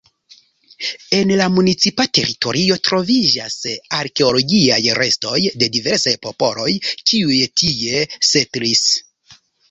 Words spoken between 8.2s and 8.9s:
setlis.